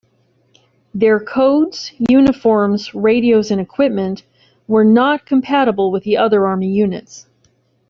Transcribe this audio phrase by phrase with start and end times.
[0.95, 4.23] Their codes, uniforms, radios and equipment
[4.67, 7.27] were not compatible with other army units.